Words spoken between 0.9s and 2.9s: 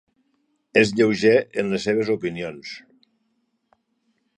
lleuger en les seves opinions.